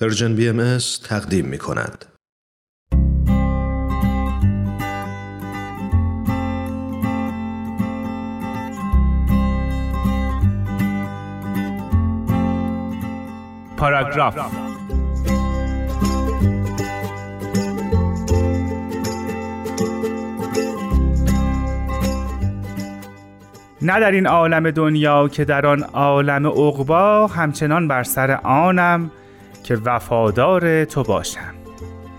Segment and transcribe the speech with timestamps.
[0.00, 2.04] پرژن بی ام تقدیم می کند.
[13.76, 14.38] پاراگراف
[23.82, 29.10] نه در این عالم دنیا که در آن عالم عقبا همچنان بر سر آنم
[29.68, 31.54] که وفادار تو باشم.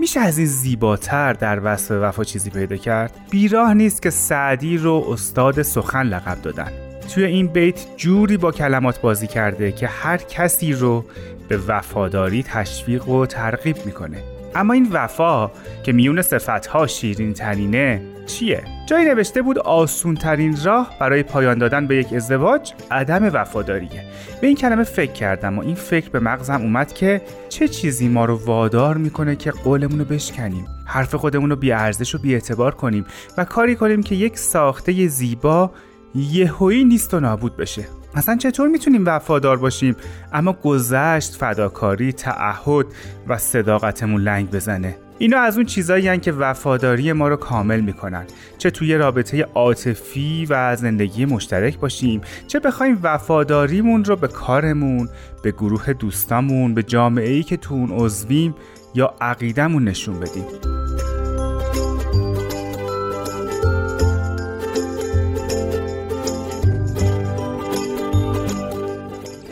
[0.00, 5.04] میشه از این زیباتر در وصف وفا چیزی پیدا کرد؟ بیراه نیست که سعدی رو
[5.08, 6.72] استاد سخن لقب دادن.
[7.14, 11.04] توی این بیت جوری با کلمات بازی کرده که هر کسی رو
[11.48, 14.18] به وفاداری تشویق و ترغیب می‌کنه.
[14.54, 15.50] اما این وفا
[15.82, 21.86] که میون صفتها شیرین ترینه چیه؟ جایی نوشته بود آسون ترین راه برای پایان دادن
[21.86, 24.04] به یک ازدواج عدم وفاداریه
[24.40, 28.24] به این کلمه فکر کردم و این فکر به مغزم اومد که چه چیزی ما
[28.24, 32.74] رو وادار می‌کنه که قولمون رو بشکنیم حرف خودمون رو بی ارزش و بی اعتبار
[32.74, 33.04] کنیم
[33.38, 35.70] و کاری کنیم که یک ساخته زیبا
[36.14, 37.84] یهویی نیست و نابود بشه.
[38.14, 39.96] اصلا چطور می‌تونیم وفادار باشیم؟
[40.32, 42.86] اما گذشت فداکاری تعهد
[43.28, 44.96] و صداقتمون لنگ بزنه.
[45.18, 48.24] اینا از اون چیزایی که وفاداری ما رو کامل می‌کنن.
[48.58, 55.08] چه توی رابطه عاطفی و زندگی مشترک باشیم چه بخوایم وفاداریمون رو به کارمون
[55.42, 58.54] به گروه دوستامون به جامعه ای که تو اون عضویم
[58.94, 60.71] یا عقیدمون نشون بدیم.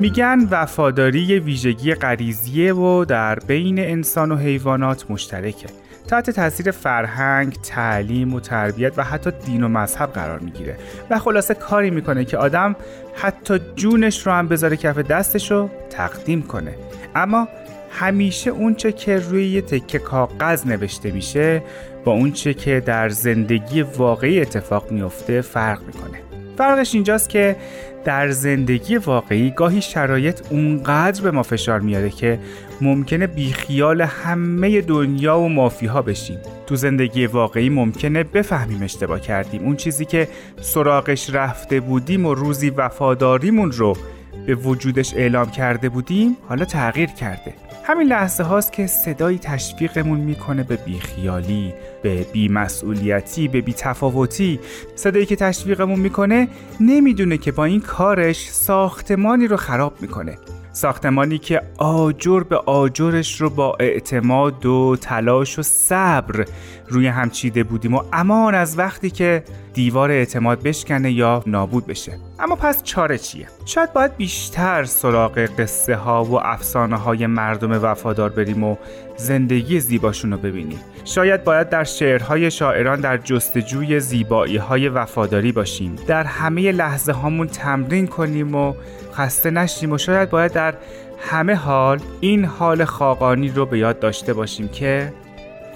[0.00, 5.66] میگن وفاداری یه ویژگی غریزیه و در بین انسان و حیوانات مشترکه.
[6.08, 10.76] تحت تاثیر فرهنگ، تعلیم و تربیت و حتی دین و مذهب قرار می‌گیره.
[11.10, 12.76] و خلاصه کاری می‌کنه که آدم
[13.14, 16.74] حتی جونش رو هم بذاره کف دستش رو تقدیم کنه.
[17.14, 17.48] اما
[17.90, 21.62] همیشه اونچه که روی یه تکه کاغذ نوشته میشه
[22.04, 26.33] با اونچه که در زندگی واقعی اتفاق میفته فرق می‌کنه.
[26.56, 27.56] فرقش اینجاست که
[28.04, 32.38] در زندگی واقعی گاهی شرایط اونقدر به ما فشار میاره که
[32.80, 36.38] ممکنه بیخیال همه دنیا و مافیها بشیم.
[36.66, 39.62] تو زندگی واقعی ممکنه بفهمیم اشتباه کردیم.
[39.62, 40.28] اون چیزی که
[40.60, 43.96] سراغش رفته بودیم و روزی وفاداریمون رو
[44.46, 47.54] به وجودش اعلام کرده بودیم حالا تغییر کرده.
[47.84, 54.60] همین لحظه هاست که صدایی تشویقمون می‌کنه به بیخیالی به بیمسئولیتی به بیتفاوتی.
[54.94, 56.48] صدایی که تشویقمون می‌کنه
[56.80, 60.38] نمی‌دونه که با این کارش ساختمانی رو خراب می‌کنه.
[60.72, 66.44] ساختمانی که آجر به آجرش رو با اعتماد و تلاش و صبر
[66.88, 72.12] روی هم چیده بودیم و امان از وقتی که دیوار اعتماد بشکنه یا نابود بشه.
[72.38, 78.30] اما پس چاره چیه؟ شاید باید بیشتر سراغ قصه ها و افسانه های مردم وفادار
[78.30, 78.76] بریم و
[79.16, 80.80] زندگی زیباشون رو ببینیم.
[81.04, 85.96] شاید باید در شعرهای شاعران در جستجوی زیبایی های وفاداری باشیم.
[86.06, 88.74] در همه لحظه هامون تمرین کنیم و
[89.12, 90.74] خسته نشیم و شاید باید در
[91.18, 95.12] همه حال این حال خاقانی رو به یاد داشته باشیم که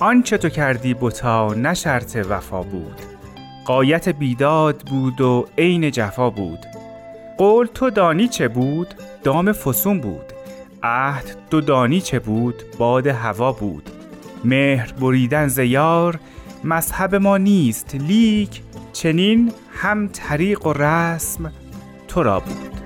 [0.01, 3.18] آنچه تو کردی بوتا نه شرط وفا بود.
[3.69, 6.59] قایت بیداد بود و عین جفا بود.
[7.39, 10.33] قول تو دانی چه بود؟ دام فسون بود.
[10.83, 13.91] عهد تو دانی چه بود؟ باد هوا بود.
[14.45, 16.21] مهر بریدن زیار
[16.65, 17.95] مذهب ما نیست.
[17.95, 18.63] لیک
[18.93, 21.53] چنین هم طریق و رسم
[22.09, 22.78] تو را بود.